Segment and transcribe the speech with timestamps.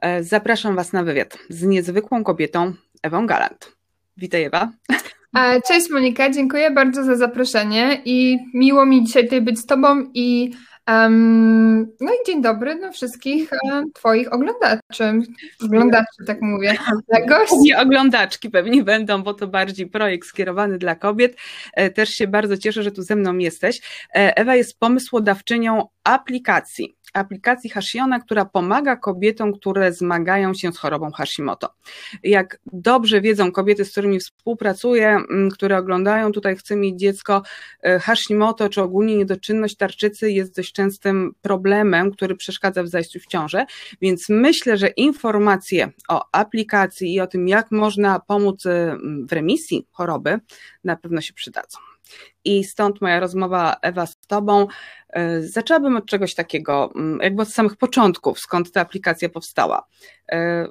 [0.00, 3.76] E, zapraszam Was na wywiad z niezwykłą kobietą Ewą Galant.
[4.16, 4.72] Witaj Ewa.
[5.38, 10.10] E, cześć Monika, dziękuję bardzo za zaproszenie i miło mi dzisiaj tutaj być z Tobą
[10.14, 10.52] i
[10.88, 15.12] um, no i dzień dobry do wszystkich um, Twoich oglądaczy,
[15.64, 16.76] oglądaczy tak mówię,
[17.64, 21.36] Nie oglądaczki pewnie będą, bo to bardziej projekt skierowany dla kobiet.
[21.94, 23.80] Też się bardzo cieszę, że tu ze mną jesteś.
[24.14, 31.68] Ewa jest pomysłodawczynią aplikacji aplikacji Hashiona, która pomaga kobietom, które zmagają się z chorobą Hashimoto.
[32.22, 37.42] Jak dobrze wiedzą kobiety, z którymi współpracuję, mm, które oglądają tutaj Chcę mieć dziecko,
[37.82, 43.26] e, Hashimoto czy ogólnie niedoczynność tarczycy jest dość częstym problemem, który przeszkadza w zajściu w
[43.26, 43.66] ciążę,
[44.00, 48.96] więc myślę, że informacje o aplikacji i o tym, jak można pomóc e,
[49.28, 50.38] w remisji choroby,
[50.84, 51.89] na pewno się przydadzą.
[52.44, 54.66] I stąd moja rozmowa, Ewa, z Tobą.
[55.08, 59.86] E, zaczęłabym od czegoś takiego, mm, jakby od samych początków, skąd ta aplikacja powstała.
[60.32, 60.66] E,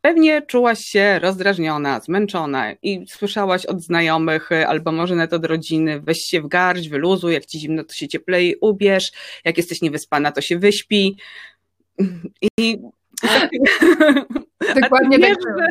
[0.00, 6.00] pewnie czułaś się rozdrażniona, zmęczona i słyszałaś od znajomych e, albo może nawet od rodziny,
[6.00, 9.12] weź się w garść, wyluzuj, jak ci zimno, to się cieplej ubierz,
[9.44, 11.16] jak jesteś niewyspana, to się wyśpi.
[12.58, 12.78] I
[14.82, 15.56] Dokładnie tak było.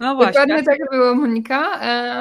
[0.00, 0.32] No właśnie.
[0.32, 1.78] Dokładnie tak było, Monika.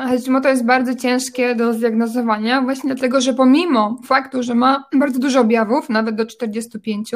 [0.07, 5.41] Hashimoto jest bardzo ciężkie do zdiagnozowania, właśnie dlatego, że pomimo faktu, że ma bardzo dużo
[5.41, 7.11] objawów, nawet do 45,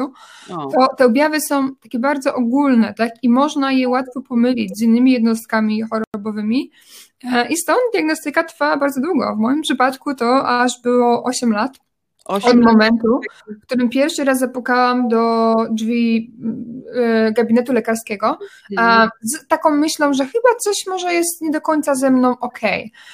[0.46, 3.10] to te objawy są takie bardzo ogólne, tak?
[3.22, 6.70] I można je łatwo pomylić z innymi jednostkami chorobowymi.
[7.24, 9.36] E, I stąd diagnostyka trwa bardzo długo.
[9.36, 11.78] W moim przypadku to aż było 8 lat.
[12.28, 16.32] Od momentu, w którym pierwszy raz zapukałam do drzwi
[17.28, 18.38] y, gabinetu lekarskiego,
[18.70, 19.10] mhm.
[19.22, 22.60] z taką myślą, że chyba coś może jest nie do końca ze mną ok.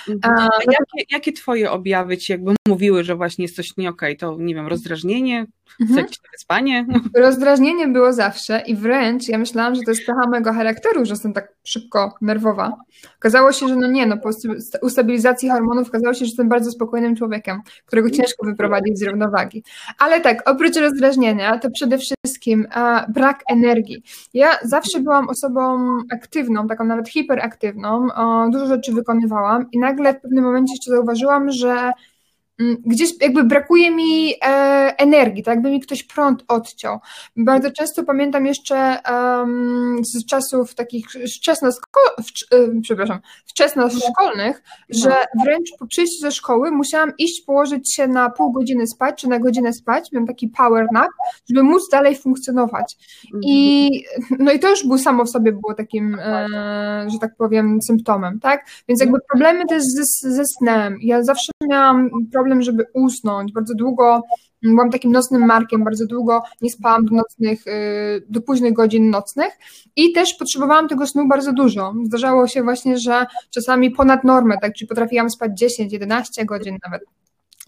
[0.08, 0.20] Mhm.
[0.22, 4.02] A, jakie, jakie twoje objawy ci jakby mówiły, że właśnie jest coś nie ok?
[4.18, 5.46] To nie wiem, rozdrażnienie,
[5.80, 5.98] mhm.
[5.98, 6.86] jakieś wyspanie?
[7.16, 11.32] Rozdrażnienie było zawsze i wręcz ja myślałam, że to jest cecha mojego charakteru, że jestem
[11.32, 12.76] tak szybko nerwowa.
[13.16, 14.30] Okazało się, że no nie, no po
[14.82, 19.64] ustabilizacji hormonów okazało się, że jestem bardzo spokojnym człowiekiem, którego ciężko wyprowadzić z równowagi.
[19.98, 24.02] Ale tak, oprócz rozdrażnienia, to przede wszystkim a, brak energii.
[24.34, 30.20] Ja zawsze byłam osobą aktywną, taką nawet hiperaktywną, o, dużo rzeczy wykonywałam i nagle w
[30.20, 31.92] pewnym momencie jeszcze zauważyłam, że
[32.58, 36.98] gdzieś jakby brakuje mi e, energii, tak jakby mi ktoś prąd odciął.
[37.36, 41.06] Bardzo często pamiętam jeszcze um, z czasów takich
[41.36, 45.44] wczesno, w, przepraszam, wczesnoszkolnych, że no.
[45.44, 49.38] wręcz po przyjściu ze szkoły musiałam iść położyć się na pół godziny spać, czy na
[49.38, 51.10] godzinę spać, miałam taki power nap,
[51.48, 52.96] żeby móc dalej funkcjonować.
[53.42, 53.90] I
[54.38, 58.40] no i to już było samo w sobie było takim, e, że tak powiem, symptomem,
[58.40, 58.66] tak?
[58.88, 60.98] Więc jakby problemy też ze, ze snem.
[61.00, 63.52] Ja zawsze miałam problem problem, żeby usnąć.
[63.52, 64.22] Bardzo długo
[64.62, 69.58] byłam takim nocnym markiem, bardzo długo nie spałam do nocnych, y, do późnych godzin nocnych
[69.96, 71.94] i też potrzebowałam tego snu bardzo dużo.
[72.04, 77.02] Zdarzało się właśnie, że czasami ponad normę, tak, czyli potrafiłam spać 10-11 godzin nawet.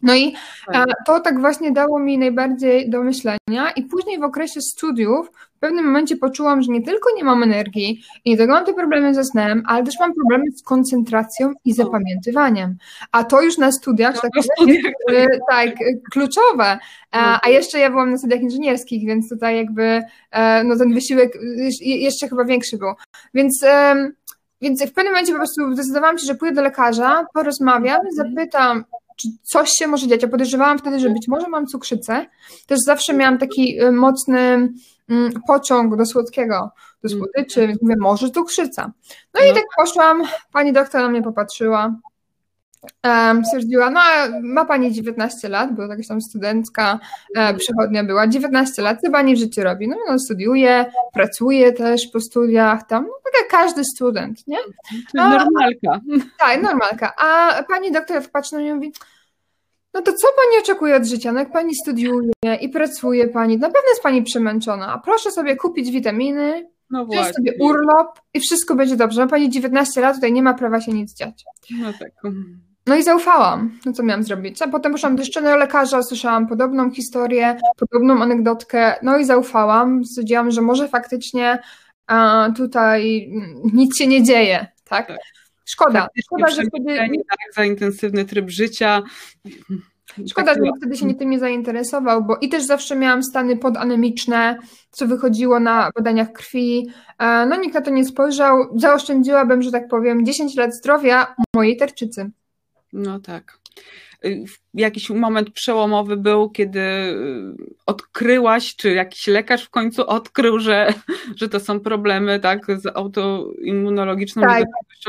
[0.02, 0.34] No i
[0.72, 0.86] tak.
[1.06, 5.84] to tak właśnie dało mi najbardziej do myślenia i później w okresie studiów w pewnym
[5.84, 9.24] momencie poczułam, że nie tylko nie mam energii i nie tylko mam te problemy ze
[9.24, 12.76] snem, ale też mam problemy z koncentracją i zapamiętywaniem.
[13.12, 14.92] A to już na studiach, no, tak, studiach.
[15.08, 15.68] Jest, tak,
[16.12, 16.78] kluczowe.
[17.10, 21.38] A, a jeszcze ja byłam na studiach inżynierskich, więc tutaj jakby e, no ten wysiłek
[21.80, 22.92] jeszcze chyba większy był.
[23.34, 23.64] Więc
[24.60, 28.14] więc w pewnym momencie po prostu zdecydowałam się, że pójdę do lekarza, porozmawiam, mhm.
[28.14, 28.84] zapytam,
[29.16, 30.22] czy coś się może dziać.
[30.22, 32.26] Ja podejrzewałam wtedy, że być może mam cukrzycę.
[32.66, 34.68] Też zawsze miałam taki y, mocny
[35.08, 36.70] mm, pociąg do słodkiego,
[37.02, 38.92] do słodyczy, więc mówię, może cukrzyca.
[39.34, 40.22] No, no i tak poszłam,
[40.52, 41.96] pani doktor na mnie popatrzyła,
[43.44, 44.00] stwierdziła, no
[44.42, 46.98] ma pani 19 lat, bo jakaś tam studencka
[47.36, 49.88] e, przychodnia była, 19 lat, co pani w życiu robi?
[49.88, 54.58] No, no studiuje, pracuje też po studiach tam, no tak jak każdy student, nie?
[55.18, 56.00] A, normalka.
[56.38, 57.12] Tak, normalka.
[57.16, 58.92] A pani doktor patrzy na mnie i mówi,
[59.94, 61.32] no to co pani oczekuje od życia?
[61.32, 65.56] No jak pani studiuje i pracuje pani, na pewno jest pani przemęczona, a proszę sobie
[65.56, 69.20] kupić witaminy, no wziąć sobie urlop i wszystko będzie dobrze.
[69.20, 71.44] Ma pani 19 lat, tutaj nie ma prawa się nic dziać.
[71.70, 72.32] No tak.
[72.86, 73.78] No i zaufałam.
[73.86, 74.62] No co miałam zrobić?
[74.62, 80.04] A potem poszłam do lekarza, słyszałam podobną historię, podobną anegdotkę, no i zaufałam.
[80.04, 81.58] Stwierdziłam, że może faktycznie
[82.06, 83.30] a, tutaj
[83.72, 85.06] nic się nie dzieje, tak?
[85.06, 85.18] tak.
[85.64, 86.08] Szkoda.
[86.24, 86.96] Szkoda, że wtedy...
[87.28, 89.02] Tak, za intensywny tryb życia.
[90.30, 94.58] Szkoda, że wtedy się nie tym nie zainteresował, bo i też zawsze miałam stany podanemiczne,
[94.90, 96.90] co wychodziło na badaniach krwi.
[97.18, 98.78] E, no nikt na to nie spojrzał.
[98.78, 102.30] Zaoszczędziłabym, że tak powiem, 10 lat zdrowia mojej tarczycy.
[102.96, 103.58] No tak.
[104.74, 106.80] jakiś moment przełomowy był, kiedy
[107.86, 110.94] odkryłaś, czy jakiś lekarz w końcu odkrył, że,
[111.40, 114.64] że to są problemy tak, z autoimmunologiczną tak.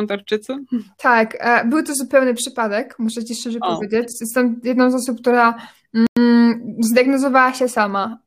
[0.08, 0.56] tarczycy?
[0.98, 1.38] Tak,
[1.70, 3.76] był to zupełny przypadek, muszę Ci szczerze o.
[3.76, 4.08] powiedzieć.
[4.22, 5.58] Jestem jedną z osób, która
[5.94, 6.08] mm,
[6.80, 8.18] zdiagnozowała się sama.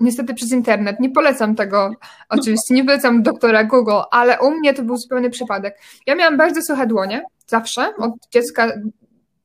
[0.00, 1.00] niestety przez internet.
[1.00, 1.90] Nie polecam tego,
[2.28, 5.78] oczywiście, nie polecam doktora Google, ale u mnie to był zupełny przypadek.
[6.06, 8.72] Ja miałam bardzo suche dłonie, zawsze, od dziecka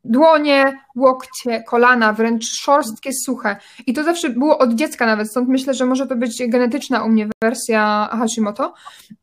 [0.06, 3.56] dłonie, łokcie, kolana, wręcz szorstkie, suche.
[3.88, 7.10] I to zawsze było od dziecka nawet, stąd myślę, że może to być genetyczna u
[7.10, 8.74] mnie wersja Hashimoto.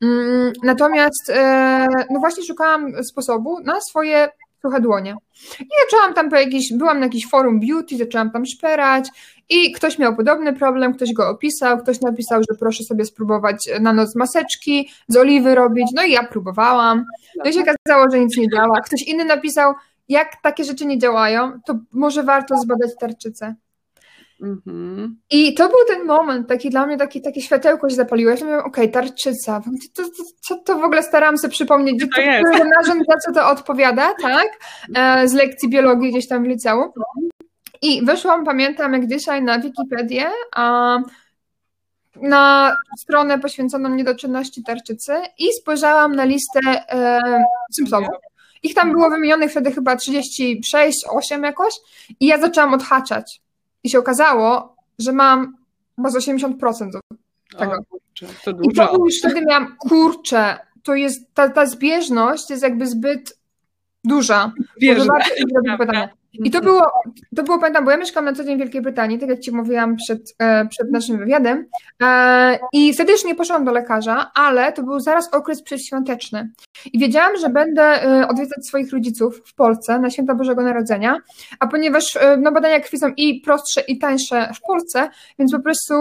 [0.03, 4.29] Mm, natomiast e, no właśnie szukałam sposobu na swoje
[4.67, 5.17] suche dłonie.
[5.61, 9.09] I zaczęłam tam po jakiś, byłam na jakiś forum beauty, zaczęłam tam szperać
[9.49, 13.93] i ktoś miał podobny problem, ktoś go opisał, ktoś napisał, że proszę sobie spróbować na
[13.93, 17.05] noc maseczki z oliwy robić, no i ja próbowałam,
[17.37, 18.81] no i się okazało, że nic nie działa.
[18.81, 19.75] Ktoś inny napisał,
[20.09, 23.55] jak takie rzeczy nie działają, to może warto zbadać tarczycę.
[24.43, 25.09] Mm-hmm.
[25.31, 28.31] I to był ten moment, taki dla mnie taki, takie światełko się zapaliło.
[28.31, 29.63] Ja mówię, okej, okay, tarczyca,
[29.95, 30.09] to, to,
[30.41, 32.65] co to w ogóle starałam sobie przypomnieć, gdzie to, jest?
[32.77, 34.49] narząd, za co to odpowiada, tak?
[34.95, 36.91] E, z lekcji biologii gdzieś tam w liceum.
[37.83, 40.99] I wyszłam, pamiętam jak dzisiaj na Wikipedię, a
[42.17, 47.21] na stronę poświęconą niedoczynności tarczycy i spojrzałam na listę e,
[47.73, 48.11] symptomów.
[48.63, 51.75] Ich tam było wymienionych wtedy chyba 36, 8 jakoś
[52.21, 53.43] i ja zaczęłam odhaczać.
[53.85, 55.57] I się okazało, że mam
[55.97, 56.91] chyba z 80%
[57.59, 57.73] tego.
[57.73, 58.71] O, kurczę, to dużo.
[58.71, 63.39] I to już wtedy miałam, kurczę, to jest, ta, ta zbieżność jest jakby zbyt
[64.05, 64.53] duża.
[65.07, 66.09] Warto zrobić pytanie.
[66.33, 66.91] I to było,
[67.37, 69.53] to było, pamiętam, bo ja mieszkam na co dzień w Wielkiej Brytanii, tak jak Ci
[69.53, 71.67] mówiłam przed, e, przed naszym wywiadem.
[72.03, 76.51] E, I wtedy już nie poszłam do lekarza, ale to był zaraz okres przedświąteczny.
[76.93, 81.17] I wiedziałam, że będę e, odwiedzać swoich rodziców w Polsce na święta Bożego Narodzenia,
[81.61, 85.95] a ponieważ no, badania krwi są i prostsze, i tańsze w Polsce, więc po prostu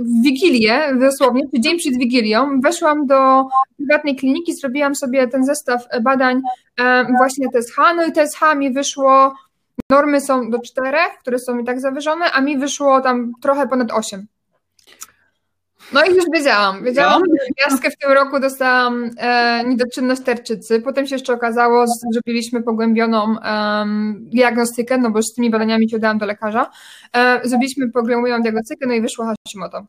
[0.00, 3.44] w Wigilię, dosłownie, czy dzień przed Wigilią, weszłam do
[3.76, 6.40] prywatnej kliniki, zrobiłam sobie ten zestaw badań
[7.16, 9.32] właśnie TSH, no i TSH mi wyszło
[9.90, 13.92] Normy są do czterech, które są i tak zawyżone, a mi wyszło tam trochę ponad
[13.92, 14.26] osiem.
[15.92, 16.84] No i już wiedziałam.
[16.84, 17.34] Wiedziałam, no.
[17.40, 20.80] że gwiazdkę w tym roku dostałam e, niedoczynność terczycy.
[20.80, 23.84] Potem się jeszcze okazało, że zrobiliśmy pogłębioną e,
[24.20, 26.70] diagnostykę, no bo z tymi badaniami się udałam do lekarza.
[27.12, 29.86] E, zrobiliśmy pogłębioną diagnostykę, no i wyszło Hashimoto.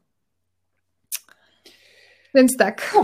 [2.35, 2.95] Więc tak,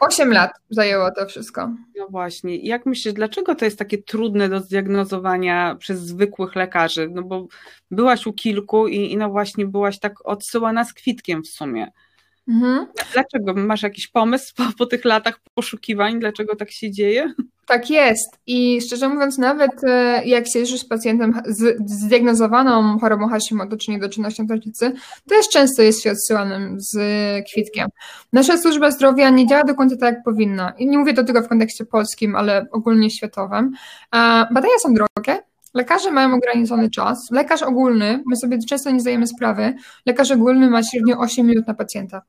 [0.00, 1.70] 8 lat zajęło to wszystko.
[1.96, 2.56] No właśnie.
[2.56, 7.08] Jak myślisz, dlaczego to jest takie trudne do zdiagnozowania przez zwykłych lekarzy?
[7.10, 7.46] No bo
[7.90, 11.88] byłaś u kilku i, i no właśnie byłaś tak odsyłana z kwitkiem w sumie.
[12.48, 12.86] Mhm.
[13.12, 13.54] Dlaczego?
[13.54, 17.32] Masz jakiś pomysł po, po, tych latach poszukiwań, dlaczego tak się dzieje?
[17.66, 18.38] Tak jest.
[18.46, 23.90] I szczerze mówiąc, nawet e, jak się już z pacjentem z zdiagnozowaną chorobą Hashimoto czy
[23.90, 24.92] niedoczynnością tarczycy,
[25.28, 26.96] też często jest się odsyłanym z
[27.50, 27.88] kwitkiem.
[28.32, 30.72] Nasza służba zdrowia nie działa do końca tak, jak powinna.
[30.78, 33.72] I nie mówię do tego w kontekście polskim, ale ogólnie światowym.
[34.50, 35.42] Badania są drogie,
[35.74, 37.30] Lekarze mają ograniczony czas.
[37.30, 39.74] Lekarz ogólny, my sobie często nie zdajemy sprawy,
[40.06, 42.22] lekarz ogólny ma średnio 8 minut na pacjenta.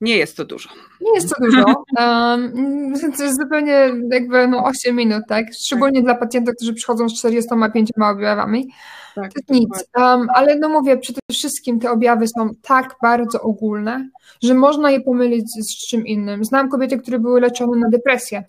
[0.00, 0.68] Nie jest to dużo.
[1.00, 1.64] Nie jest to dużo.
[1.98, 5.46] Um, to jest zupełnie jakby no 8 minut, tak?
[5.54, 6.04] Szczególnie tak.
[6.04, 8.72] dla pacjentów, którzy przychodzą z 45 objawami.
[9.14, 9.84] Tak, to nic.
[9.96, 14.08] Um, ale no mówię, przede wszystkim te objawy są tak bardzo ogólne,
[14.42, 16.44] że można je pomylić z czym innym.
[16.44, 18.44] Znam kobiety, które były leczone na depresję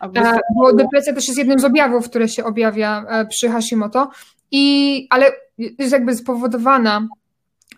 [0.00, 4.10] E, bo depresja też jest jednym z objawów, które się objawia e, przy Hashimoto,
[4.50, 7.08] i, ale jest jakby spowodowana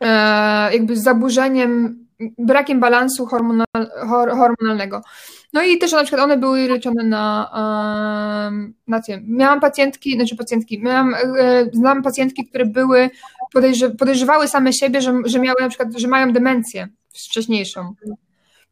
[0.00, 2.02] e, jakby zaburzeniem,
[2.38, 3.66] brakiem balansu hormonal,
[4.08, 5.02] hormonalnego.
[5.52, 7.50] No i też na przykład one były leczone na,
[8.88, 9.24] na tym.
[9.28, 11.14] Miałam pacjentki, znaczy pacjentki, miałam,
[11.72, 13.10] znam pacjentki, które były,
[13.52, 17.94] podejrze, podejrzewały same siebie, że, że miały na przykład, że mają demencję wcześniejszą.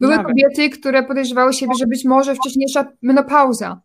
[0.00, 0.26] Były Nawet.
[0.26, 3.80] kobiety, które podejrzewały siebie, że być może wcześniejsza menopauza.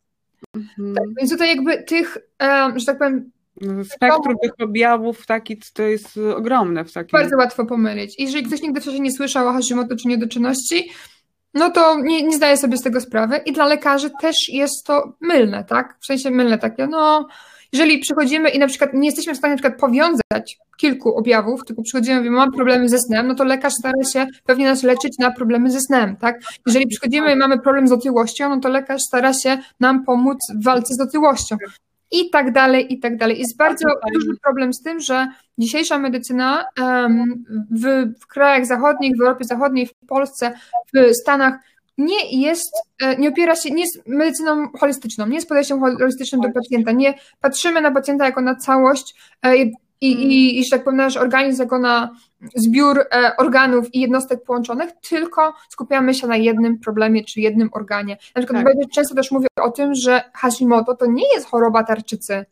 [0.55, 0.95] Mhm.
[0.95, 2.17] Tak, więc tutaj jakby tych,
[2.75, 3.31] że tak powiem,
[3.83, 7.19] Spektrum tych objawów taki, to jest ogromne w takim.
[7.19, 8.19] Bardzo łatwo pomylić.
[8.19, 10.91] Jeżeli ktoś nigdy wcześniej nie słyszał o Hashimoto czy niedoczynności,
[11.53, 15.13] no to nie, nie zdaje sobie z tego sprawy i dla lekarzy też jest to
[15.21, 15.97] mylne, tak?
[16.01, 17.27] W sensie mylne takie, no
[17.75, 21.81] jeżeli przychodzimy i na przykład nie jesteśmy w stanie na przykład powiązać kilku objawów, tylko
[21.81, 25.17] przychodzimy i mówimy, mam problemy ze snem, no to lekarz stara się pewnie nas leczyć
[25.19, 26.39] na problemy ze snem, tak?
[26.65, 30.63] Jeżeli przychodzimy i mamy problem z otyłością, no to lekarz stara się nam pomóc w
[30.63, 31.57] walce z otyłością.
[32.11, 33.39] I tak dalej, i tak dalej.
[33.39, 35.27] Jest bardzo duży problem z tym, że
[35.57, 36.65] dzisiejsza medycyna
[37.71, 40.53] w, w krajach zachodnich, w Europie Zachodniej, w Polsce,
[40.93, 41.53] w Stanach
[41.97, 42.71] nie jest,
[43.01, 46.91] e, nie opiera się, nie jest medycyną holistyczną, nie jest podejściem holistycznym do pacjenta.
[46.91, 51.17] Nie patrzymy na pacjenta jako na całość e, i, i, i że tak powiem, nasz
[51.17, 52.15] organizm jako na
[52.55, 58.17] zbiór e, organów i jednostek połączonych, tylko skupiamy się na jednym problemie czy jednym organie.
[58.35, 58.91] Na przykład tak.
[58.91, 62.45] często też mówię o tym, że Hashimoto to nie jest choroba tarczycy,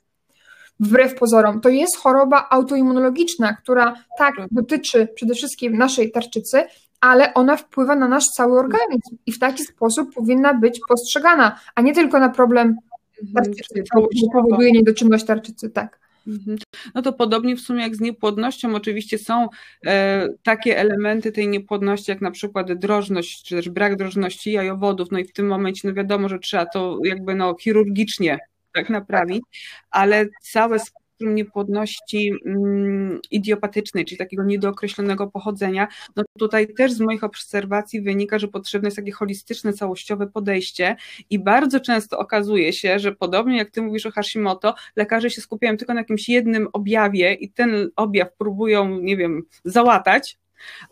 [0.79, 1.62] wbrew pozorom.
[1.62, 6.63] To jest choroba autoimmunologiczna, która tak, tak dotyczy przede wszystkim naszej tarczycy,
[7.03, 11.81] ale ona wpływa na nasz cały organizm i w taki sposób powinna być postrzegana, a
[11.81, 12.75] nie tylko na problem
[13.22, 16.00] mhm, tarczycy, który powoduje niedoczynność tarczycy, tak.
[16.27, 16.57] Mhm.
[16.95, 19.48] No to podobnie w sumie jak z niepłodnością, oczywiście są
[19.86, 25.19] e, takie elementy tej niepłodności, jak na przykład drożność, czy też brak drożności jajowodów, no
[25.19, 28.39] i w tym momencie no wiadomo, że trzeba to jakby no chirurgicznie
[28.74, 29.43] tak naprawić,
[29.91, 30.79] ale całe
[31.13, 38.39] spektrum niepłodności mm, idiopatycznej, czyli takiego niedookreślonego pochodzenia, no tutaj też z moich obserwacji wynika,
[38.39, 40.96] że potrzebne jest takie holistyczne, całościowe podejście
[41.29, 45.77] i bardzo często okazuje się, że podobnie jak ty mówisz o Hashimoto, lekarze się skupiają
[45.77, 50.38] tylko na jakimś jednym objawie i ten objaw próbują, nie wiem, załatać,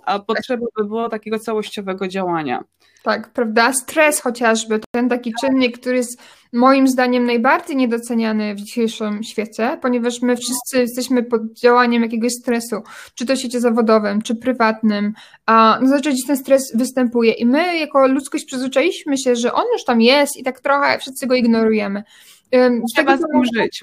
[0.06, 2.64] a potrzeba by było takiego całościowego działania.
[3.04, 3.74] Tak, prawda?
[3.74, 6.22] Stres chociażby, ten taki czynnik, który jest
[6.54, 12.76] moim zdaniem najbardziej niedoceniany w dzisiejszym świecie, ponieważ my wszyscy jesteśmy pod działaniem jakiegoś stresu,
[13.16, 15.14] czy to w świecie zawodowym, czy prywatnym,
[15.46, 19.66] a no znaczy, gdzie ten stres występuje i my jako ludzkość przyzwyczailiśmy się, że on
[19.74, 22.04] już tam jest i tak trochę wszyscy go ignorujemy.
[22.96, 23.82] Trzeba z tym żyć.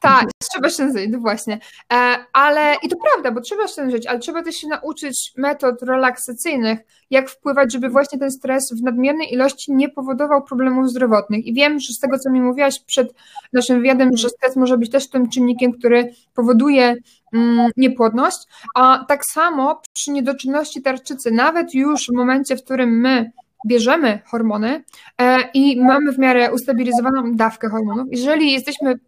[0.00, 1.60] Tak, trzeba się żyć, no właśnie.
[1.92, 5.82] E, ale i to prawda, bo trzeba się żyć, ale trzeba też się nauczyć metod
[5.82, 6.78] relaksacyjnych,
[7.10, 11.46] jak wpływać, żeby właśnie ten stres w nadmiernej ilości nie powodował problemów zdrowotnych.
[11.46, 13.14] I wiem, że z tego, co mi mówiłaś przed
[13.52, 16.96] naszym wywiadem, że stres może być też tym czynnikiem, który powoduje
[17.32, 18.38] mm, niepłodność,
[18.74, 23.32] a tak samo przy niedoczynności tarczycy, nawet już w momencie, w którym my
[23.66, 24.84] bierzemy hormony
[25.20, 28.98] e, i mamy w miarę ustabilizowaną dawkę hormonów, jeżeli jesteśmy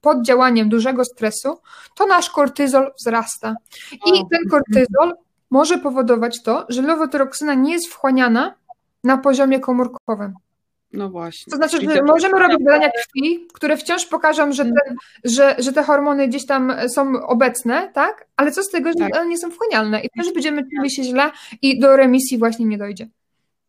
[0.00, 1.58] pod działaniem dużego stresu,
[1.96, 3.54] to nasz kortyzol wzrasta.
[3.92, 5.14] I ten kortyzol
[5.50, 8.54] może powodować to, że lewotyroksyna nie jest wchłaniana
[9.04, 10.34] na poziomie komórkowym.
[10.92, 11.50] No właśnie.
[11.50, 15.82] To znaczy, że możemy robić badania krwi, które wciąż pokażą, że, ten, że, że te
[15.82, 18.26] hormony gdzieś tam są obecne, tak?
[18.36, 19.16] Ale co z tego, że tak.
[19.16, 21.30] one nie są wchłanialne i też będziemy czuli się źle
[21.62, 23.08] i do remisji właśnie nie dojdzie.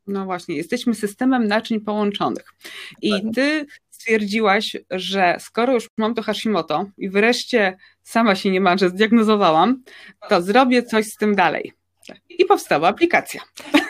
[0.09, 2.53] No właśnie, jesteśmy systemem naczyń połączonych.
[3.01, 9.83] I ty stwierdziłaś, że skoro już mam to Hashimoto i wreszcie sama się niemalże zdiagnozowałam,
[10.29, 11.73] to zrobię coś z tym dalej.
[12.29, 13.41] I powstała aplikacja.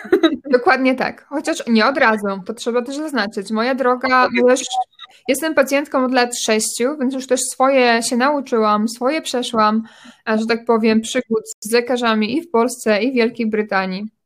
[0.51, 1.25] Dokładnie tak.
[1.29, 3.51] Chociaż nie od razu, to trzeba też zaznaczyć.
[3.51, 4.59] Moja droga, już
[5.27, 9.83] jestem pacjentką od lat sześciu, więc już też swoje się nauczyłam, swoje przeszłam,
[10.27, 14.18] że tak powiem, przygód z lekarzami i w Polsce, i w Wielkiej Brytanii.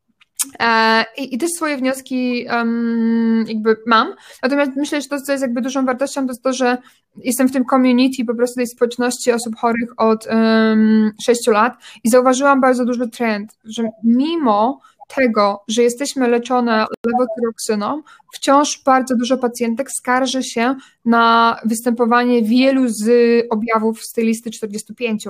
[0.60, 4.16] E, I, I, też swoje wnioski um, jakby mam.
[4.44, 6.78] Natomiast myślę, że to, co jest jakby dużą wartością, to jest to, że
[7.16, 11.74] jestem w tym community po prostu tej społeczności osób chorych od um, 6 lat
[12.04, 14.82] i zauważyłam bardzo duży trend, że mimo
[15.16, 18.02] tego, że jesteśmy leczone lewotyroksyną,
[18.34, 23.08] wciąż bardzo dużo pacjentek skarży się na występowanie wielu z
[23.50, 25.28] objawów z tej listy 45.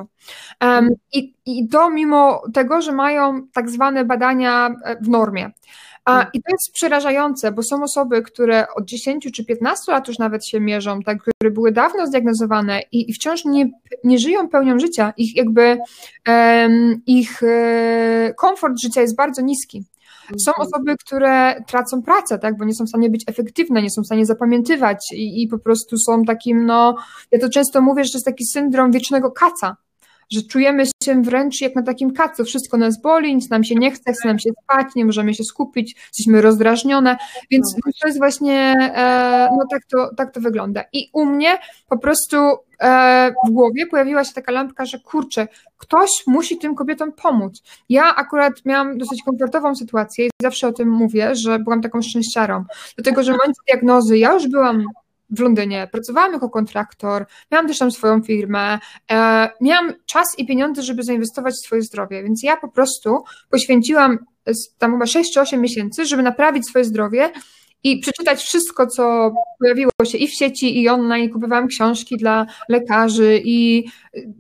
[0.62, 5.51] Um, i, I to mimo tego, że mają tak zwane badania e, w normie.
[6.05, 10.19] A, I to jest przerażające, bo są osoby, które od 10 czy 15 lat już
[10.19, 13.69] nawet się mierzą, tak, które były dawno zdiagnozowane i, i wciąż nie,
[14.03, 15.13] nie żyją pełnią życia.
[15.17, 15.77] Ich jakby
[16.27, 19.83] um, ich e, komfort życia jest bardzo niski.
[20.45, 20.67] Są mhm.
[20.67, 24.05] osoby, które tracą pracę, tak, bo nie są w stanie być efektywne, nie są w
[24.05, 26.95] stanie zapamiętywać i, i po prostu są takim, no,
[27.31, 29.77] ja to często mówię, że to jest taki syndrom wiecznego kaca,
[30.33, 33.91] że czujemy się wręcz jak na takim kacu, wszystko nas boli, nic nam się nie
[33.91, 37.17] chce, chce nam się spać, nie możemy się skupić, jesteśmy rozdrażnione,
[37.51, 40.83] więc no to jest właśnie, e, no tak to, tak to wygląda.
[40.93, 41.57] I u mnie
[41.89, 42.37] po prostu
[42.79, 45.47] e, w głowie pojawiła się taka lampka, że kurczę,
[45.77, 47.63] ktoś musi tym kobietom pomóc.
[47.89, 52.63] Ja akurat miałam dosyć komfortową sytuację i zawsze o tym mówię, że byłam taką szczęściarą,
[52.95, 54.85] dlatego że w momencie diagnozy ja już byłam
[55.37, 58.79] w Londynie, pracowałam jako kontraktor, miałam też tam swoją firmę,
[59.11, 64.17] e, miałam czas i pieniądze, żeby zainwestować w swoje zdrowie, więc ja po prostu poświęciłam
[64.77, 67.31] tam chyba 6 czy 8 miesięcy, żeby naprawić swoje zdrowie
[67.83, 71.29] i przeczytać wszystko, co pojawiło się i w sieci, i online.
[71.29, 73.85] Kupowałam książki dla lekarzy i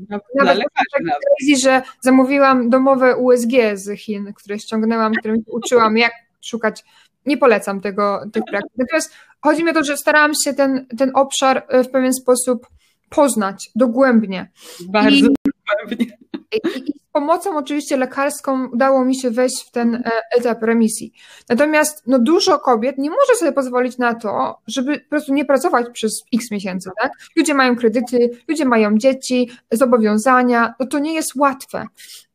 [0.09, 5.97] no, nawet lekarzy, tak crazy, że zamówiłam domowe USG z Chin, które ściągnęłam, którym uczyłam,
[5.97, 6.83] jak szukać
[7.25, 8.71] nie polecam tego, tych praktyk.
[8.77, 12.67] Natomiast chodzi mi o to, że starałam się ten, ten obszar e, w pewien sposób
[13.09, 14.51] poznać dogłębnie.
[14.89, 16.17] Bardzo I, dogłębnie.
[16.53, 21.13] I, i pomocą oczywiście lekarską udało mi się wejść w ten e, etap remisji.
[21.49, 25.87] Natomiast no, dużo kobiet nie może sobie pozwolić na to, żeby po prostu nie pracować
[25.93, 26.89] przez x miesięcy.
[27.01, 27.11] Tak?
[27.35, 31.87] Ludzie mają kredyty, ludzie mają dzieci, zobowiązania, no to nie jest łatwe.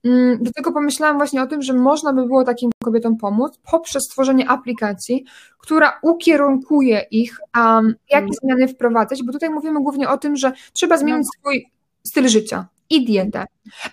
[0.04, 4.48] Mm, dlatego pomyślałam właśnie o tym, że można by było takim kobietom pomóc poprzez stworzenie
[4.48, 5.24] aplikacji,
[5.58, 8.32] która ukierunkuje ich, um, jakie mhm.
[8.42, 11.40] zmiany wprowadzać, bo tutaj mówimy głównie o tym, że trzeba zmienić no.
[11.40, 11.70] swój
[12.04, 13.44] styl życia i dietę.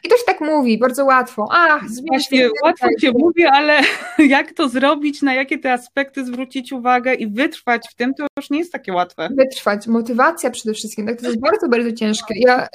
[0.04, 1.48] I to się tak mówi, bardzo łatwo.
[1.52, 3.82] Ach, Właśnie łatwo się mówi, ale
[4.36, 8.50] jak to zrobić, na jakie te aspekty zwrócić uwagę i wytrwać w tym, to już
[8.50, 9.30] nie jest takie łatwe.
[9.38, 11.22] Wytrwać, motywacja przede wszystkim, tak?
[11.22, 12.34] to jest bardzo, bardzo ciężkie.
[12.38, 12.68] Ja, y,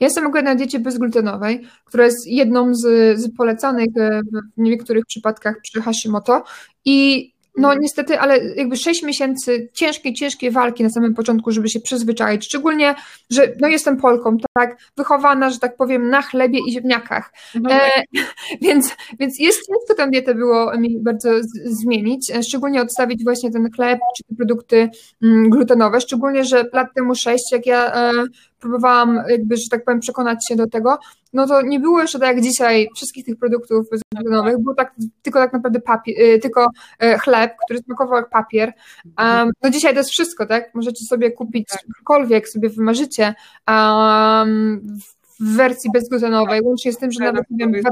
[0.00, 4.20] ja jestem akurat na diecie bezglutenowej, która jest jedną z, z polecanych e,
[4.56, 6.44] w niektórych przypadkach przy Hashimoto
[6.84, 11.80] i no niestety, ale jakby sześć miesięcy ciężkiej, ciężkiej walki na samym początku, żeby się
[11.80, 12.94] przyzwyczaić, szczególnie,
[13.30, 17.78] że no jestem Polką, tak, wychowana, że tak powiem, na chlebie i ziemniakach, no e,
[17.78, 18.04] tak.
[18.66, 21.30] więc, więc jest ciężko tę dietę było mi bardzo
[21.64, 24.88] zmienić, e, szczególnie odstawić właśnie ten chleb, czy te produkty
[25.22, 28.12] mm, glutenowe, szczególnie, że lat temu sześć, jak ja e,
[28.60, 30.98] próbowałam jakby, że tak powiem, przekonać się do tego,
[31.32, 35.38] no to nie było jeszcze tak jak dzisiaj wszystkich tych produktów bezglutenowych, było tak, tylko
[35.38, 36.66] tak naprawdę papier, y, tylko
[37.04, 38.72] y, chleb, który smakował jak papier.
[39.18, 40.74] Um, no dzisiaj to jest wszystko, tak?
[40.74, 41.80] Możecie sobie kupić tak.
[41.98, 43.34] cokolwiek sobie wymarzycie
[43.68, 44.98] um,
[45.40, 47.82] w wersji bezglutenowej, łącznie z tym, że nawet nie wiem,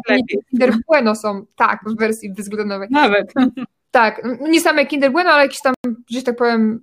[0.50, 2.88] Kinder Bueno są, tak, w wersji bezglutenowej.
[2.90, 3.32] Nawet.
[3.90, 5.74] Tak, nie same Kinder Bueno, ale jakieś tam,
[6.10, 6.80] że tak powiem,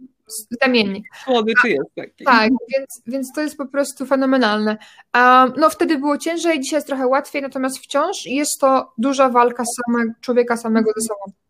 [0.61, 1.05] zamiennik.
[1.23, 2.23] Słodyczy jest taki.
[2.23, 4.77] Tak, więc, więc to jest po prostu fenomenalne.
[5.15, 9.63] Um, no wtedy było ciężej, dzisiaj jest trochę łatwiej, natomiast wciąż jest to duża walka
[9.75, 11.40] same, człowieka samego ze sobą.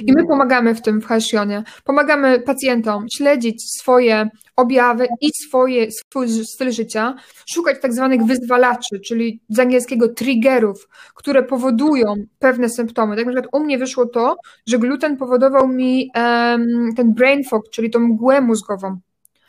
[0.00, 1.62] I my pomagamy w tym w Halcyonie.
[1.84, 7.14] Pomagamy pacjentom śledzić swoje objawy i swoje, swój styl życia,
[7.46, 13.16] szukać tak zwanych wyzwalaczy, czyli z angielskiego triggerów, które powodują pewne symptomy.
[13.16, 14.36] Tak na przykład u mnie wyszło to,
[14.66, 18.98] że gluten powodował mi um, ten brain fog, czyli tą mgłę mózgową.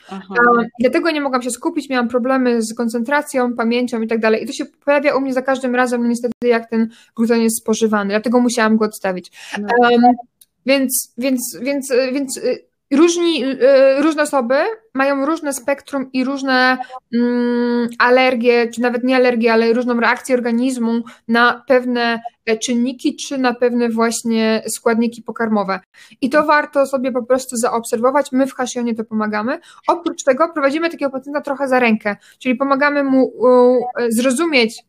[0.09, 0.35] Aha.
[0.79, 4.43] dlatego nie mogłam się skupić, miałam problemy z koncentracją, pamięcią i tak dalej.
[4.43, 7.57] I to się pojawia u mnie za każdym razem, no niestety, jak ten gluten jest
[7.61, 8.09] spożywany.
[8.09, 9.31] Dlatego musiałam go odstawić.
[9.61, 9.67] No.
[9.81, 10.01] Um,
[10.65, 13.57] więc, więc, więc, więc y, różni, y,
[14.01, 14.55] różne osoby
[14.93, 16.77] mają różne spektrum i różne
[17.13, 22.21] mm, alergie, czy nawet nie alergie, ale różną reakcję organizmu na pewne
[22.65, 25.79] czynniki, czy na pewne właśnie składniki pokarmowe.
[26.21, 28.31] I to warto sobie po prostu zaobserwować.
[28.31, 29.59] My w Hasionie to pomagamy.
[29.87, 33.33] Oprócz tego prowadzimy takiego pacjenta trochę za rękę, czyli pomagamy mu
[34.09, 34.83] zrozumieć,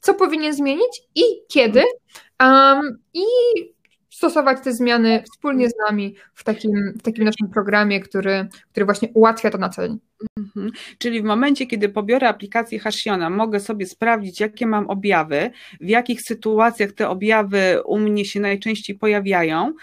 [0.00, 1.82] co powinien zmienić i kiedy.
[2.40, 3.24] Um, I
[4.12, 9.08] stosować te zmiany wspólnie z nami w takim, w takim naszym programie, który, który właśnie
[9.14, 9.98] ułatwia to na co dzień.
[10.38, 10.70] Mhm.
[10.98, 16.22] Czyli w momencie, kiedy pobiorę aplikację Hashiona, mogę sobie sprawdzić, jakie mam objawy, w jakich
[16.22, 19.74] sytuacjach te objawy u mnie się najczęściej pojawiają,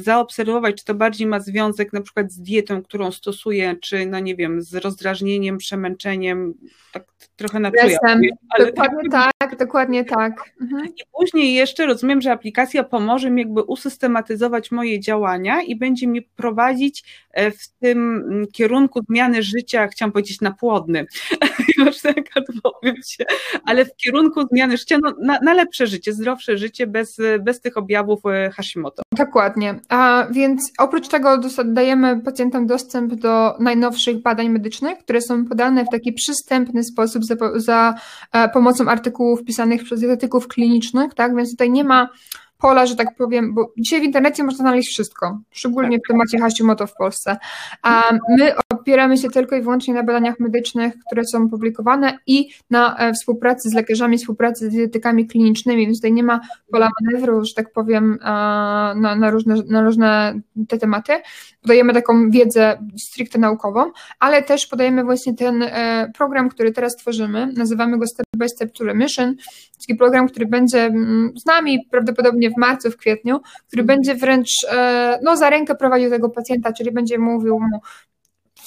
[0.00, 4.36] zaobserwować, czy to bardziej ma związek na przykład z dietą, którą stosuję, czy no nie
[4.36, 6.54] wiem, z rozdrażnieniem, przemęczeniem,
[6.92, 7.04] tak
[7.36, 7.98] trochę na czuja.
[8.50, 10.32] Ale dokładnie tak, tak, dokładnie tak.
[10.60, 10.86] Mhm.
[10.86, 16.22] I później jeszcze rozumiem, że aplikacja pomoże mi jakby usystematyzować moje działania i będzie mi
[16.22, 21.06] prowadzić e, w tym mm, kierunku zmiany życia, chciałam powiedzieć na płodny,
[21.78, 23.24] już tak odpowiem się,
[23.64, 27.76] ale w kierunku zmiany życia no, na, na, lepsze życie, zdrowsze życie bez, bez tych
[27.76, 29.02] objawów e, Hashimoto.
[29.12, 29.53] Dokładnie.
[29.88, 35.88] A więc oprócz tego dajemy pacjentom dostęp do najnowszych badań medycznych, które są podane w
[35.88, 37.94] taki przystępny sposób za, za
[38.32, 41.36] e, pomocą artykułów pisanych przez dietetyków klinicznych, tak?
[41.36, 42.08] Więc tutaj nie ma
[42.58, 46.86] pola, że tak powiem, bo dzisiaj w internecie można znaleźć wszystko, szczególnie w temacie Hashimoto
[46.86, 47.36] w Polsce.
[47.82, 52.96] A my opieramy się tylko i wyłącznie na badaniach medycznych, które są publikowane i na
[52.96, 57.54] e, współpracy z lekarzami, współpracy z dietetykami klinicznymi, więc tutaj nie ma pola manewru, że
[57.54, 61.12] tak powiem, na, na, różne, na różne te tematy.
[61.62, 67.52] Podajemy taką wiedzę stricte naukową, ale też podajemy właśnie ten e, program, który teraz tworzymy,
[67.56, 69.34] nazywamy go Step by Step to Remission,
[69.80, 74.50] taki program, który będzie mm, z nami prawdopodobnie w marcu, w kwietniu, który będzie wręcz
[74.72, 77.80] e, no, za rękę prowadził tego pacjenta, czyli będzie mówił mu,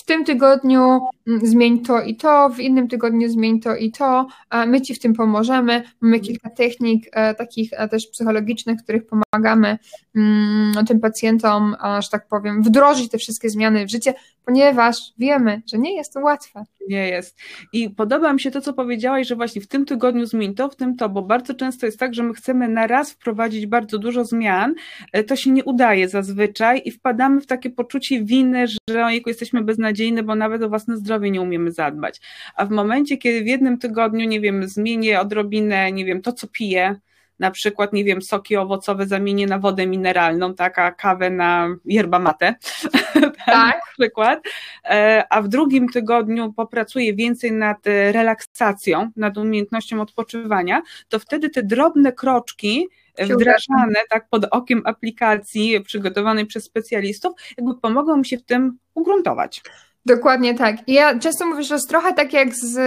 [0.07, 4.27] tym tygodniu mm, zmień to i to, w innym tygodniu zmień to i to,
[4.67, 5.83] my Ci w tym pomożemy.
[6.01, 9.77] Mamy kilka technik e, takich e, też psychologicznych, których pomagamy
[10.15, 14.13] mm, tym pacjentom, że tak powiem, wdrożyć te wszystkie zmiany w życie,
[14.47, 16.63] ponieważ wiemy, że nie jest to łatwe.
[16.89, 17.39] Nie jest.
[17.73, 20.75] I podoba mi się to, co powiedziałaś, że właśnie w tym tygodniu zmień to, w
[20.75, 24.25] tym to, bo bardzo często jest tak, że my chcemy na raz wprowadzić bardzo dużo
[24.25, 24.75] zmian,
[25.13, 29.63] e, to się nie udaje zazwyczaj i wpadamy w takie poczucie winy, że ojejku, jesteśmy
[29.63, 32.21] beznadziejni, bo nawet o własne zdrowie nie umiemy zadbać.
[32.55, 36.47] A w momencie, kiedy w jednym tygodniu, nie wiem, zmienię odrobinę, nie wiem, to, co
[36.47, 36.95] piję,
[37.39, 42.19] na przykład, nie wiem, soki owocowe zamienię na wodę mineralną, tak, a kawę na yerba
[42.19, 42.55] mate,
[43.45, 43.47] tak.
[43.47, 44.39] na przykład,
[44.85, 51.49] e, a w drugim tygodniu popracuję więcej nad e, relaksacją, nad umiejętnością odpoczywania, to wtedy
[51.49, 52.87] te drobne kroczki
[53.23, 59.61] wdrażane tak pod okiem aplikacji przygotowanej przez specjalistów, jakby pomogą mi się w tym ugruntować.
[60.07, 60.75] Dokładnie tak.
[60.87, 62.77] I ja często mówię, że jest trochę tak jak z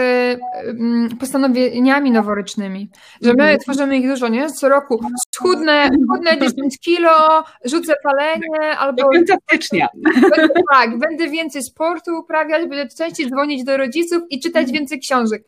[0.65, 2.91] mm, postanowieniami noworocznymi,
[3.23, 3.59] że my mm.
[3.59, 4.51] tworzymy ich dużo, nie?
[4.51, 5.01] Co roku
[5.37, 9.03] schudnę, schudnę 10 kilo, rzucę palenie, albo...
[9.15, 9.89] Fantastycznie.
[10.73, 14.75] Tak, będę więcej sportu uprawiać, będę częściej dzwonić do rodziców i czytać mm.
[14.75, 15.43] więcej książek.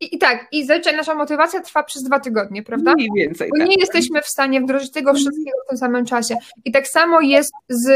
[0.00, 2.94] I, I, tak, i zazwyczaj nasza motywacja trwa przez dwa tygodnie, prawda?
[2.94, 3.50] Mniej więcej.
[3.50, 3.68] Bo tak.
[3.68, 5.16] nie jesteśmy w stanie wdrożyć tego mhm.
[5.16, 6.36] wszystkiego w tym samym czasie.
[6.64, 7.88] I tak samo jest z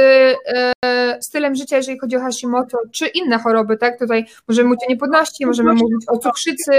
[0.85, 3.99] e, stylem życia, jeżeli chodzi o Hashimoto, czy inne choroby, tak?
[3.99, 6.73] Tutaj możemy mówić o niepłodności, możemy mówić o cukrzycy,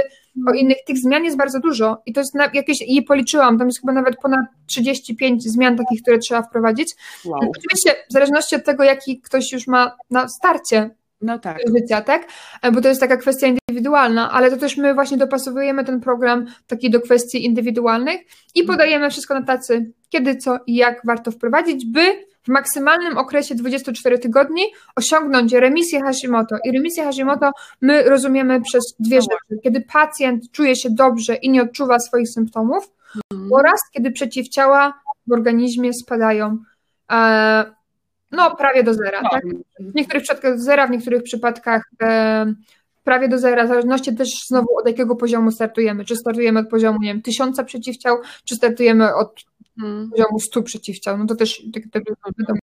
[0.47, 0.77] o innych.
[0.85, 3.93] Tych zmian jest bardzo dużo i to jest na, jakieś, i policzyłam, tam jest chyba
[3.93, 6.95] nawet ponad 35 zmian takich, które trzeba wprowadzić.
[7.25, 7.39] Wow.
[7.57, 10.89] Oczywiście w zależności od tego, jaki ktoś już ma na starcie
[11.21, 11.57] no tak.
[11.77, 12.27] życia, tak?
[12.61, 16.45] E, bo to jest taka kwestia indywidualna, ale to też my właśnie dopasowujemy ten program
[16.67, 18.21] taki do kwestii indywidualnych
[18.55, 18.77] i mhm.
[18.77, 24.19] podajemy wszystko na tacy, kiedy, co i jak warto wprowadzić, by w maksymalnym okresie 24
[24.19, 24.61] tygodni
[24.95, 26.55] osiągnąć remisję Hashimoto.
[26.65, 27.51] I remisję Hashimoto
[27.81, 29.61] my rozumiemy przez dwie no rzeczy.
[29.63, 32.91] Kiedy pacjent czuje się dobrze i nie odczuwa swoich symptomów
[33.31, 33.53] mhm.
[33.53, 34.93] oraz kiedy przeciwciała
[35.27, 36.57] w organizmie spadają.
[38.31, 39.43] No, prawie do zera, tak?
[39.79, 42.53] W niektórych przypadkach do zera, w niektórych przypadkach e,
[43.03, 46.05] prawie do zera, w zależności też znowu od jakiego poziomu startujemy.
[46.05, 49.43] Czy startujemy od poziomu, nie wiem, tysiąca przeciwciał, czy startujemy od
[49.81, 50.09] hmm.
[50.09, 51.17] poziomu stu przeciwciał.
[51.17, 52.03] No to też tak, tak,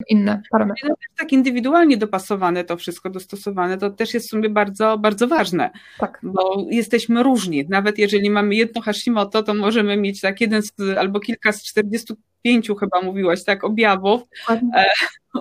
[0.08, 0.88] inne parametry.
[0.88, 5.70] No, tak indywidualnie dopasowane to wszystko, dostosowane, to też jest w sumie bardzo, bardzo ważne.
[5.98, 6.20] Tak.
[6.22, 7.66] Bo jesteśmy różni.
[7.68, 12.68] Nawet jeżeli mamy jedno Hashimoto, to możemy mieć tak jeden z, albo kilka z 45
[12.80, 14.22] chyba mówiłaś, tak, objawów.
[14.50, 14.86] E,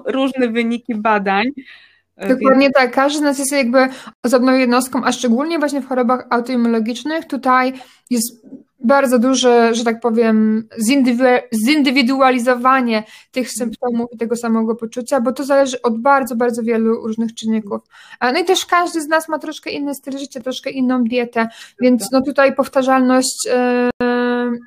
[0.06, 1.48] różne wyniki badań.
[2.28, 2.74] Dokładnie Więc...
[2.74, 3.88] tak, każdy z nas jest jakby
[4.24, 7.74] osobną jednostką, a szczególnie właśnie w chorobach autoimmunologicznych tutaj
[8.10, 8.46] jest
[8.84, 10.68] bardzo duże, że tak powiem,
[11.66, 17.34] zindywidualizowanie tych symptomów i tego samego poczucia, bo to zależy od bardzo, bardzo wielu różnych
[17.34, 17.82] czynników.
[18.22, 21.48] No i też każdy z nas ma troszkę inny styl życia, troszkę inną dietę,
[21.82, 23.50] więc no tutaj powtarzalność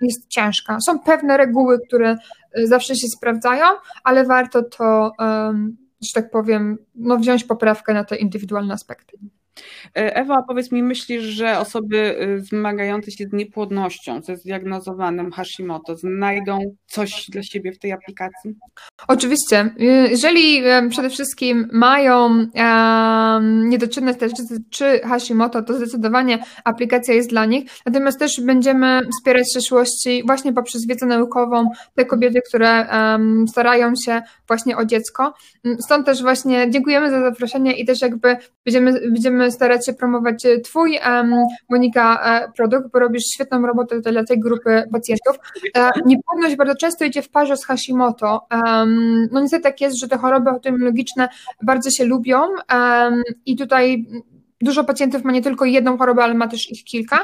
[0.03, 0.79] jest ciężka.
[0.87, 2.17] Są pewne reguły, które
[2.65, 3.65] zawsze się sprawdzają,
[4.05, 5.13] ale warto to,
[6.03, 9.19] że tak powiem, no wziąć poprawkę na te indywidualne aspekty.
[9.97, 15.97] E, Ewa, powiedz mi, myślisz, że osoby y, zmagające się z niepłodnością, ze zdiagnozowanym Hashimoto,
[15.97, 18.55] znajdą coś dla siebie w tej aplikacji?
[19.09, 19.75] Oczywiście.
[19.81, 22.47] Y, jeżeli przede wszystkim mają
[23.43, 27.71] niedoczynne tarczycy czy Hashimoto, to zdecydowanie aplikacja jest dla nich.
[27.87, 32.87] Natomiast też będziemy wspierać w przyszłości właśnie poprzez wiedzę naukową te kobiety, które
[33.49, 35.35] starają się właśnie o dziecko.
[35.81, 40.47] Stąd też właśnie dziękujemy za zaproszenie i też jakby będziemy, będziemy będziemy starać się promować
[40.47, 40.99] e, Twój,
[41.71, 45.37] Monika, e, produkt, bo robisz świetną robotę dla tej grupy pacjentów.
[45.77, 48.47] E, niepłodność bardzo często idzie w parze z Hashimoto.
[49.33, 51.29] No niestety tak jest, że te choroby autoimmunologiczne
[51.63, 52.41] bardzo się lubią
[53.47, 54.07] i tutaj
[54.63, 57.19] Dużo pacjentów ma nie tylko jedną chorobę, ale ma też ich kilka.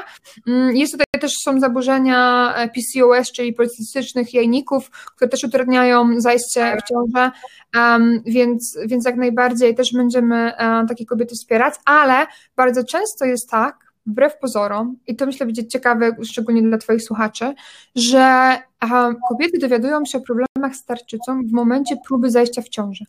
[0.47, 6.89] Mm, jest tutaj też są zaburzenia PCOS, czyli policystycznych jajników, które też utrudniają zajście w
[6.89, 7.31] ciążę,
[7.75, 13.49] um, więc, więc jak najbardziej też będziemy um, takie kobiety wspierać, ale bardzo często jest
[13.49, 17.53] tak, wbrew pozorom, i to myślę będzie ciekawe, szczególnie dla Twoich słuchaczy,
[17.95, 18.57] że
[18.91, 23.05] um, kobiety dowiadują się o problemach z tarczycą w momencie próby zajścia w ciążę.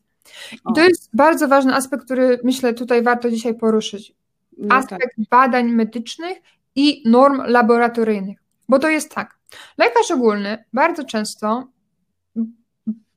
[0.53, 4.13] I to jest bardzo ważny aspekt, który myślę tutaj warto dzisiaj poruszyć.
[4.59, 5.27] No aspekt tak.
[5.31, 6.39] badań medycznych
[6.81, 8.39] i norm laboratoryjnych.
[8.69, 9.39] Bo to jest tak.
[9.79, 11.69] Lekarz ogólny bardzo często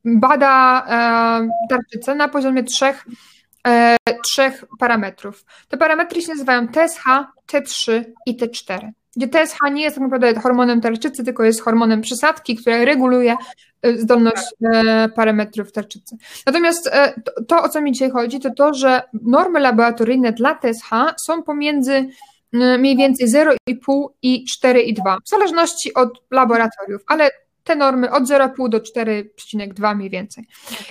[0.04, 3.04] bada e, tarczycę na poziomie trzech,
[3.66, 5.44] e, trzech parametrów.
[5.68, 7.04] Te parametry się nazywają TSH,
[7.52, 12.56] T3 i T4 gdzie TSH nie jest tak naprawdę hormonem tarczycy, tylko jest hormonem przysadki,
[12.56, 13.36] która reguluje
[13.82, 16.16] e, zdolność e, parametrów tarczycy.
[16.46, 20.90] Natomiast e, to, o co mi dzisiaj chodzi, to to, że normy laboratoryjne dla TSH
[21.26, 22.08] są pomiędzy
[22.54, 27.30] mniej więcej 0,5 i 4,2, w zależności od laboratoriów, ale
[27.64, 30.44] te normy od 0,5 do 4,2 mniej więcej.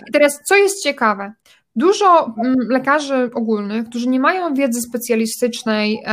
[0.09, 1.33] I teraz, co jest ciekawe,
[1.75, 6.03] dużo mm, lekarzy ogólnych, którzy nie mają wiedzy specjalistycznej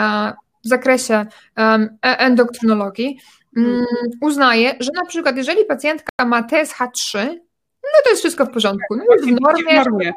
[0.65, 1.27] w zakresie
[1.59, 3.19] e, endokrynologii,
[3.57, 3.89] mm, mhm.
[4.21, 7.27] uznaje, że na przykład jeżeli pacjentka ma TSH3,
[7.83, 8.97] no to jest wszystko w porządku.
[8.97, 10.13] No jest w normie, normie.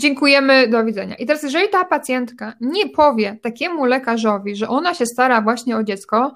[0.00, 1.14] Dziękujemy, do widzenia.
[1.14, 5.82] I teraz, jeżeli ta pacjentka nie powie takiemu lekarzowi, że ona się stara właśnie o
[5.82, 6.34] dziecko,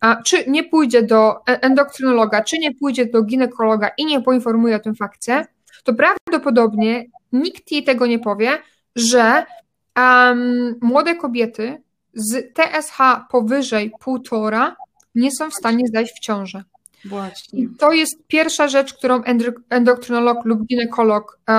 [0.00, 4.76] a czy nie pójdzie do e, endokrynologa, czy nie pójdzie do ginekologa i nie poinformuje
[4.76, 5.46] o tym fakcie,
[5.84, 8.50] to prawdopodobnie nikt jej tego nie powie,
[8.96, 9.46] że
[9.96, 11.82] um, młode kobiety
[12.14, 12.98] z TSH
[13.30, 14.76] powyżej półtora
[15.14, 16.64] nie są w stanie zdać w ciążę.
[17.04, 17.60] Właśnie.
[17.60, 19.22] I to jest pierwsza rzecz, którą
[19.70, 21.52] endokrynolog lub ginekolog e,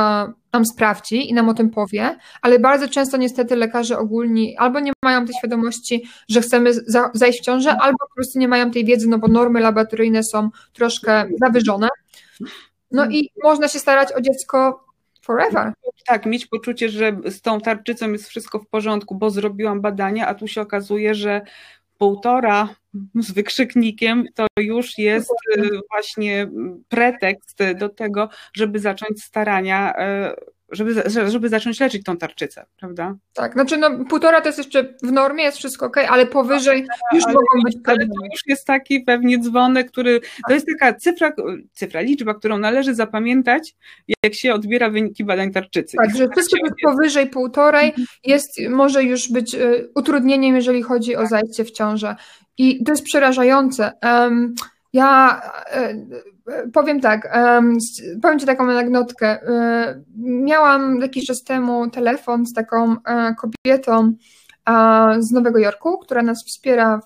[0.53, 4.93] nam sprawdzi i nam o tym powie, ale bardzo często niestety lekarze ogólni albo nie
[5.03, 8.85] mają tej świadomości, że chcemy za, zajść w ciążę, albo po prostu nie mają tej
[8.85, 11.87] wiedzy, no bo normy laboratoryjne są troszkę zawyżone.
[12.91, 14.85] No i można się starać o dziecko
[15.21, 15.73] forever.
[16.07, 20.35] Tak, mieć poczucie, że z tą tarczycą jest wszystko w porządku, bo zrobiłam badania, a
[20.35, 21.41] tu się okazuje, że
[21.97, 22.75] półtora
[23.15, 26.47] z wykrzyknikiem to już jest y, właśnie
[26.89, 29.93] pretekst do tego, żeby zacząć starania
[30.31, 33.15] y, żeby, żeby zacząć leczyć tą tarczycę, prawda?
[33.33, 37.23] Tak, znaczy no półtora to jest jeszcze w normie, jest wszystko ok, ale powyżej już
[37.23, 38.11] ale, mogą być problemy.
[38.19, 41.31] Ale to już jest taki pewnie dzwonek, który, to jest taka cyfra,
[41.73, 43.75] cyfra, liczba, którą należy zapamiętać,
[44.23, 45.97] jak się odbiera wyniki badań tarczycy.
[45.97, 48.07] Tak, że wszystko jest powyżej półtorej mhm.
[48.23, 52.15] jest, może już być y, utrudnieniem, jeżeli chodzi o zajście w ciążę.
[52.57, 53.91] I to jest przerażające.
[54.03, 54.55] Um,
[54.93, 55.93] ja e,
[56.73, 57.37] powiem tak,
[58.21, 59.27] powiem Ci taką anegdotkę.
[59.27, 64.13] E, miałam jakiś czas temu telefon z taką e, kobietą
[65.19, 66.99] z Nowego Jorku, która nas wspiera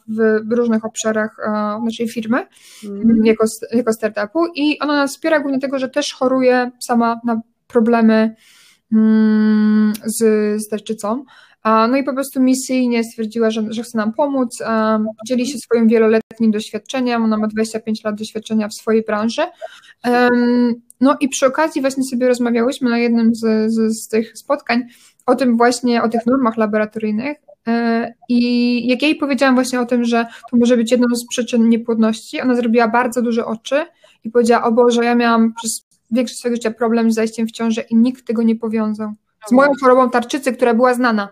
[0.47, 1.37] w różnych obszarach
[1.85, 2.47] naszej firmy
[2.85, 3.25] mm.
[3.25, 8.35] jako, jako startupu i ona nas wspiera głównie tego, że też choruje sama na problemy
[8.93, 10.17] mm, z,
[10.61, 11.23] z tarczycą.
[11.65, 14.63] No i po prostu misyjnie stwierdziła, że, że chce nam pomóc,
[15.27, 19.41] dzieli się swoim wieloletnim doświadczeniem, ona ma 25 lat doświadczenia w swojej branży.
[21.01, 24.83] No i przy okazji właśnie sobie rozmawiałyśmy na jednym z, z, z tych spotkań
[25.25, 30.03] o tym właśnie, o tych normach laboratoryjnych, e, i jak jej powiedziałam właśnie o tym,
[30.03, 33.85] że to może być jedną z przyczyn niepłodności, ona zrobiła bardzo duże oczy
[34.23, 37.81] i powiedziała, o Boże, ja miałam przez większość swojego życia problem z zajściem w ciążę
[37.81, 39.13] i nikt tego nie powiązał.
[39.47, 41.29] Z moją chorobą tarczycy, która była znana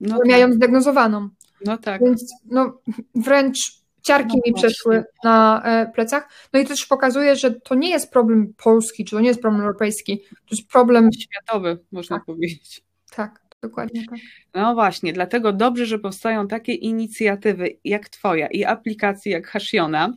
[0.00, 0.54] no tak.
[0.54, 1.28] zdiagnozowaną.
[1.64, 2.04] No tak.
[2.04, 2.80] Więc no,
[3.14, 6.28] wręcz ciarki no mi przeszły na e, plecach.
[6.52, 9.62] No i też pokazuje, że to nie jest problem polski, czy to nie jest problem
[9.62, 12.26] europejski, to jest problem światowy, można tak.
[12.26, 12.82] powiedzieć.
[13.16, 14.18] Tak, dokładnie tak.
[14.54, 20.14] No właśnie, dlatego dobrze, że powstają takie inicjatywy jak Twoja i aplikacje jak Hashiona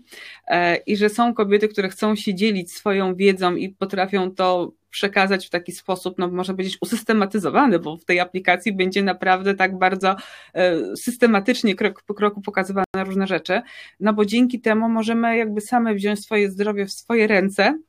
[0.48, 5.48] e, i że są kobiety, które chcą się dzielić swoją wiedzą i potrafią to przekazać
[5.48, 10.16] w taki sposób, no można powiedzieć, usystematyzowany, bo w tej aplikacji będzie naprawdę tak bardzo
[10.54, 13.62] e, systematycznie, krok po kroku pokazywane różne rzeczy,
[14.00, 17.80] no bo dzięki temu możemy jakby same wziąć swoje zdrowie w swoje ręce,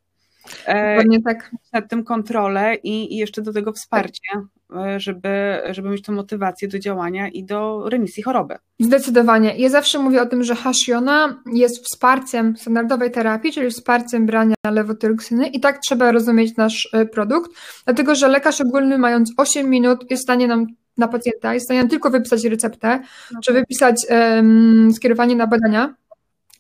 [0.67, 1.51] Dokładnie tak.
[1.73, 4.29] nad tym kontrolę i, i jeszcze do tego wsparcie,
[4.77, 8.55] e, żeby, żeby mieć tę motywację do działania i do remisji choroby.
[8.81, 9.55] Zdecydowanie.
[9.57, 15.49] Ja zawsze mówię o tym, że Hashiona jest wsparciem standardowej terapii, czyli wsparciem brania lewotyroksyny
[15.49, 17.51] i tak trzeba rozumieć nasz e, produkt,
[17.85, 20.67] dlatego że lekarz ogólny mając 8 minut jest w stanie nam
[20.99, 23.01] na pacjenta, jest w stanie nam tylko wypisać receptę,
[23.33, 23.41] no.
[23.41, 25.95] czy wypisać um, skierowanie na badania,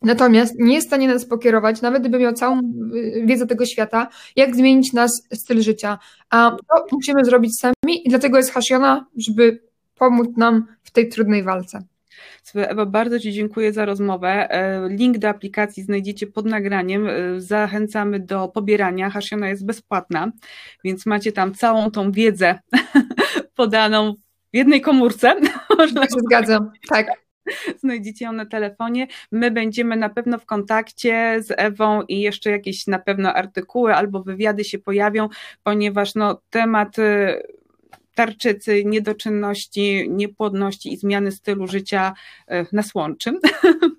[0.05, 2.59] Natomiast nie jest w stanie nas pokierować, nawet gdyby miał całą
[2.95, 5.99] y, wiedzę tego świata, jak zmienić nas styl życia.
[6.31, 9.62] A to musimy zrobić sami i dlatego jest Hashiona, żeby
[9.95, 11.83] pomóc nam w tej trudnej walce.
[12.55, 14.51] Ewa, bardzo Ci dziękuję za rozmowę.
[14.51, 17.09] E, link do aplikacji znajdziecie pod nagraniem.
[17.09, 19.11] E, zachęcamy do pobierania.
[19.11, 20.33] Hashiona jest bezpłatna,
[20.85, 22.59] więc macie tam całą tą wiedzę
[23.57, 24.15] podaną
[24.53, 25.35] w jednej komórce.
[25.79, 27.22] Można tak się zgadzam, tak.
[27.83, 29.07] Znajdziecie ją na telefonie.
[29.33, 34.23] My będziemy na pewno w kontakcie z Ewą i jeszcze jakieś na pewno artykuły albo
[34.23, 35.29] wywiady się pojawią,
[35.63, 37.43] ponieważ no, temat y,
[38.15, 42.13] tarczycy, niedoczynności, niepłodności i zmiany stylu życia
[42.51, 43.33] y, nas łączy.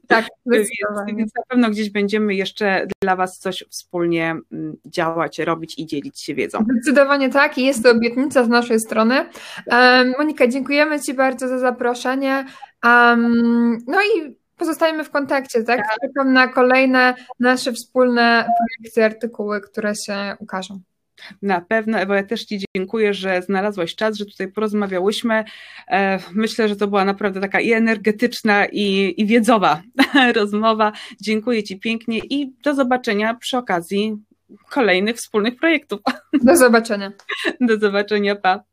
[0.08, 0.68] Tak, więc,
[1.16, 4.36] więc na pewno gdzieś będziemy jeszcze dla Was coś wspólnie
[4.86, 6.66] działać, robić i dzielić się wiedzą.
[6.72, 9.26] Zdecydowanie tak i jest to obietnica z naszej strony.
[10.18, 12.46] Monika, dziękujemy Ci bardzo za zaproszenie.
[12.84, 15.78] Um, no i pozostajemy w kontakcie, tak?
[15.78, 15.96] tak?
[16.02, 20.80] Czekam na kolejne nasze wspólne projekty, artykuły, które się ukażą.
[21.42, 25.44] Na pewno, Ewa, ja też Ci dziękuję, że znalazłaś czas, że tutaj porozmawiałyśmy.
[25.88, 29.82] E, myślę, że to była naprawdę taka i energetyczna, i, i wiedzowa
[30.36, 30.92] rozmowa.
[31.22, 34.18] Dziękuję Ci pięknie i do zobaczenia przy okazji
[34.70, 36.00] kolejnych wspólnych projektów.
[36.34, 37.12] Do zobaczenia.
[37.68, 38.64] Do zobaczenia, pa.